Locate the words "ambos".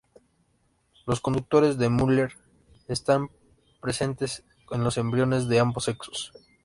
5.59-5.83